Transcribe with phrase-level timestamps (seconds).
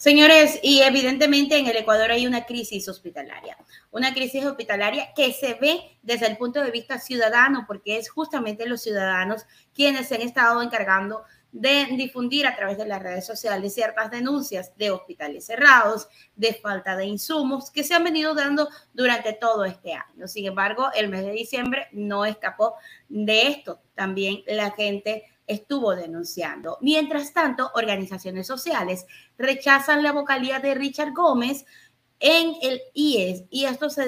[0.00, 3.58] Señores, y evidentemente en el Ecuador hay una crisis hospitalaria,
[3.90, 8.66] una crisis hospitalaria que se ve desde el punto de vista ciudadano, porque es justamente
[8.66, 9.44] los ciudadanos
[9.74, 11.22] quienes se han estado encargando
[11.52, 16.96] de difundir a través de las redes sociales ciertas denuncias de hospitales cerrados, de falta
[16.96, 20.26] de insumos que se han venido dando durante todo este año.
[20.28, 22.76] Sin embargo, el mes de diciembre no escapó
[23.10, 23.82] de esto.
[23.94, 26.78] También la gente estuvo denunciando.
[26.80, 31.64] Mientras tanto, organizaciones sociales rechazan la vocalía de Richard Gómez
[32.20, 34.06] en el IES y esto se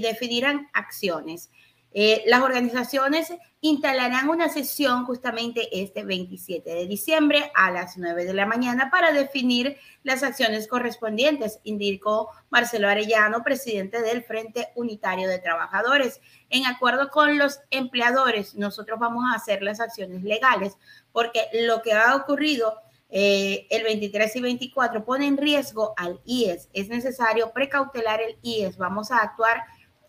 [0.00, 1.50] definirán acciones.
[1.96, 8.34] Eh, las organizaciones instalarán una sesión justamente este 27 de diciembre a las 9 de
[8.34, 15.38] la mañana para definir las acciones correspondientes, indicó Marcelo Arellano, presidente del Frente Unitario de
[15.38, 16.20] Trabajadores.
[16.50, 20.76] En acuerdo con los empleadores, nosotros vamos a hacer las acciones legales
[21.12, 22.74] porque lo que ha ocurrido
[23.08, 26.68] eh, el 23 y 24 pone en riesgo al IES.
[26.72, 28.76] Es necesario precautelar el IES.
[28.78, 29.62] Vamos a actuar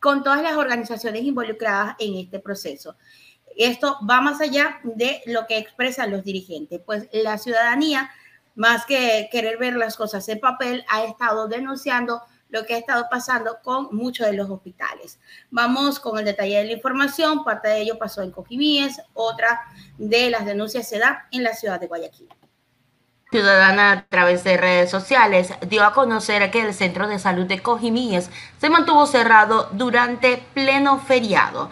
[0.05, 2.95] con todas las organizaciones involucradas en este proceso.
[3.57, 8.11] Esto va más allá de lo que expresan los dirigentes, pues la ciudadanía,
[8.53, 13.07] más que querer ver las cosas en papel, ha estado denunciando lo que ha estado
[13.09, 15.19] pasando con muchos de los hospitales.
[15.49, 19.59] Vamos con el detalle de la información, parte de ello pasó en Cojimíes, otra
[19.97, 22.29] de las denuncias se da en la ciudad de Guayaquil.
[23.35, 27.61] Ciudadana a través de redes sociales dio a conocer que el centro de salud de
[27.61, 28.29] Cojimíes
[28.61, 31.69] se mantuvo cerrado durante pleno feriado,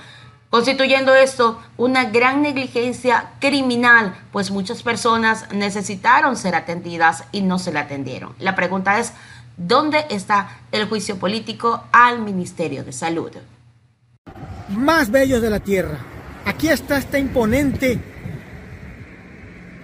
[0.49, 7.71] constituyendo esto una gran negligencia criminal, pues muchas personas necesitaron ser atendidas y no se
[7.71, 8.35] le atendieron.
[8.39, 9.13] La pregunta es,
[9.55, 13.31] ¿dónde está el juicio político al Ministerio de Salud?
[14.67, 15.97] Más bellos de la tierra.
[16.43, 18.01] Aquí está este imponente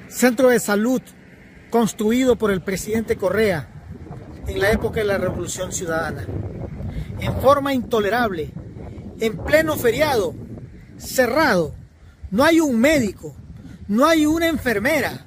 [0.09, 1.02] centro de salud
[1.70, 3.67] construido por el presidente Correa
[4.48, 6.25] en la época de la Revolución Ciudadana.
[7.19, 8.52] En forma intolerable,
[9.19, 10.34] en pleno feriado,
[10.97, 11.75] cerrado,
[12.31, 13.35] no hay un médico,
[13.88, 15.25] no hay una enfermera,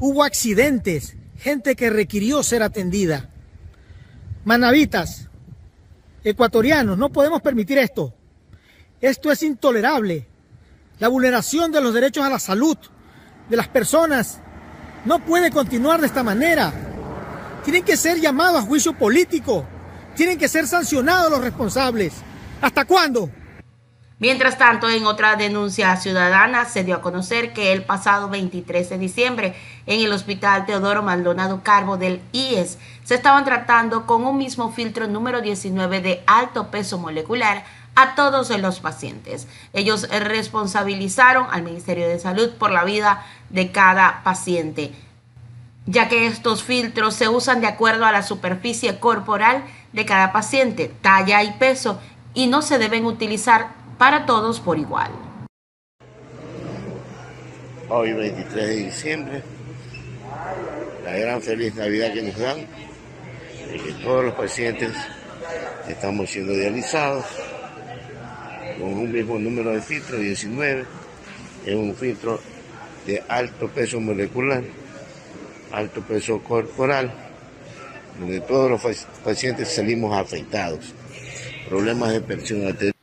[0.00, 3.30] hubo accidentes, gente que requirió ser atendida.
[4.44, 5.28] Manavitas,
[6.22, 8.14] ecuatorianos, no podemos permitir esto.
[9.00, 10.26] Esto es intolerable.
[10.98, 12.78] La vulneración de los derechos a la salud
[13.48, 14.40] de las personas
[15.04, 16.72] no puede continuar de esta manera.
[17.64, 19.64] Tienen que ser llamados a juicio político.
[20.14, 22.14] Tienen que ser sancionados los responsables.
[22.60, 23.30] ¿Hasta cuándo?
[24.20, 28.98] Mientras tanto, en otra denuncia ciudadana se dio a conocer que el pasado 23 de
[28.98, 29.56] diciembre
[29.86, 35.08] en el Hospital Teodoro Maldonado Carbo del IES se estaban tratando con un mismo filtro
[35.08, 37.64] número 19 de alto peso molecular
[37.96, 39.46] a todos los pacientes.
[39.72, 44.92] Ellos responsabilizaron al Ministerio de Salud por la vida de cada paciente,
[45.86, 50.90] ya que estos filtros se usan de acuerdo a la superficie corporal de cada paciente,
[51.02, 52.00] talla y peso,
[52.32, 53.68] y no se deben utilizar
[53.98, 55.10] para todos por igual.
[57.88, 59.42] Hoy 23 de diciembre,
[61.04, 62.66] la gran feliz Navidad que nos dan,
[63.72, 64.92] y que todos los pacientes
[65.88, 67.24] estamos siendo dializados
[68.78, 70.84] con un mismo número de filtros, 19,
[71.66, 72.40] es un filtro
[73.06, 74.62] de alto peso molecular,
[75.72, 77.12] alto peso corporal,
[78.18, 80.94] donde todos los pacientes salimos afectados.
[81.68, 82.94] Problemas de presión arterial.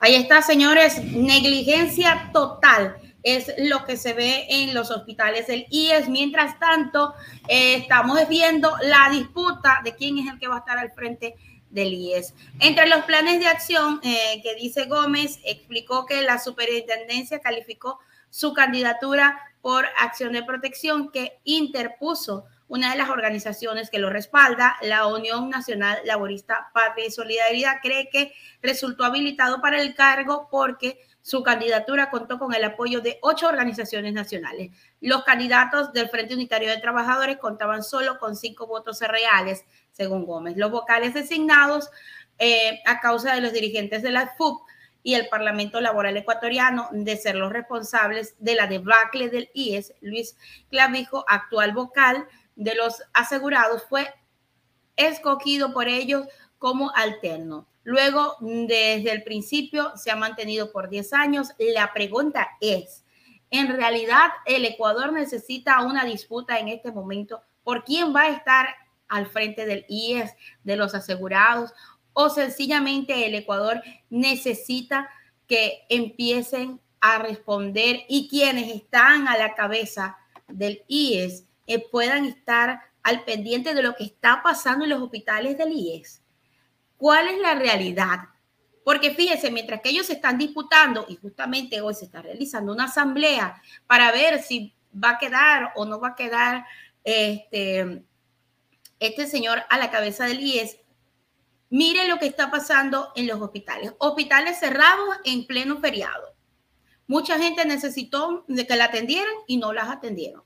[0.00, 6.08] Ahí está, señores, negligencia total es lo que se ve en los hospitales del IES.
[6.08, 7.14] Mientras tanto,
[7.48, 11.34] eh, estamos viendo la disputa de quién es el que va a estar al frente
[11.70, 12.34] del IES.
[12.60, 17.98] Entre los planes de acción eh, que dice Gómez, explicó que la superintendencia calificó
[18.30, 24.76] su candidatura por acción de protección que interpuso una de las organizaciones que lo respalda,
[24.82, 30.98] la Unión Nacional Laborista Patria y Solidaridad, cree que resultó habilitado para el cargo porque
[31.28, 34.70] su candidatura contó con el apoyo de ocho organizaciones nacionales.
[35.02, 39.62] Los candidatos del Frente Unitario de Trabajadores contaban solo con cinco votos reales,
[39.92, 40.56] según Gómez.
[40.56, 41.90] Los vocales designados
[42.38, 44.62] eh, a causa de los dirigentes de la FUP
[45.02, 50.34] y el Parlamento Laboral Ecuatoriano de ser los responsables de la debacle del IES, Luis
[50.70, 52.26] Clavijo, actual vocal
[52.56, 54.14] de los asegurados, fue
[54.96, 56.26] escogido por ellos
[56.56, 57.66] como alterno.
[57.88, 61.48] Luego, desde el principio, se ha mantenido por 10 años.
[61.58, 63.02] La pregunta es,
[63.50, 68.68] ¿en realidad el Ecuador necesita una disputa en este momento por quién va a estar
[69.08, 71.72] al frente del IES, de los asegurados,
[72.12, 73.80] o sencillamente el Ecuador
[74.10, 75.08] necesita
[75.46, 82.82] que empiecen a responder y quienes están a la cabeza del IES eh, puedan estar
[83.02, 86.20] al pendiente de lo que está pasando en los hospitales del IES.
[86.98, 88.18] ¿Cuál es la realidad?
[88.84, 93.62] Porque fíjense, mientras que ellos están disputando, y justamente hoy se está realizando una asamblea
[93.86, 96.66] para ver si va a quedar o no va a quedar
[97.04, 98.02] este,
[98.98, 100.78] este señor a la cabeza del IES,
[101.70, 103.92] mire lo que está pasando en los hospitales.
[103.98, 106.34] Hospitales cerrados en pleno feriado.
[107.06, 110.42] Mucha gente necesitó de que la atendieran y no las atendieron.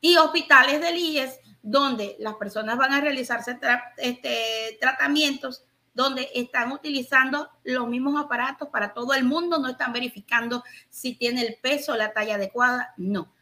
[0.00, 3.58] Y hospitales del IES donde las personas van a realizarse
[3.98, 5.64] este, tratamientos
[5.94, 11.42] donde están utilizando los mismos aparatos para todo el mundo, no están verificando si tiene
[11.42, 13.32] el peso, la talla adecuada, no.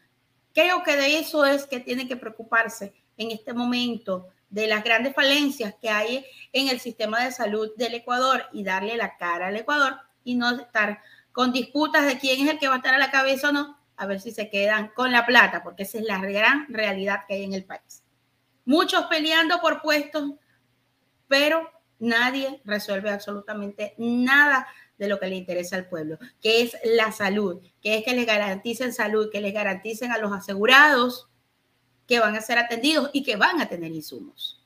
[0.53, 5.15] Creo que de eso es que tiene que preocuparse en este momento de las grandes
[5.15, 9.55] falencias que hay en el sistema de salud del Ecuador y darle la cara al
[9.55, 9.95] Ecuador
[10.25, 11.01] y no estar
[11.31, 13.79] con disputas de quién es el que va a estar a la cabeza o no,
[13.95, 17.35] a ver si se quedan con la plata, porque esa es la gran realidad que
[17.35, 18.03] hay en el país.
[18.65, 20.31] Muchos peleando por puestos,
[21.27, 21.69] pero
[21.99, 24.67] nadie resuelve absolutamente nada
[24.97, 28.25] de lo que le interesa al pueblo, que es la salud, que es que les
[28.25, 31.27] garanticen salud, que les garanticen a los asegurados
[32.07, 34.60] que van a ser atendidos y que van a tener insumos.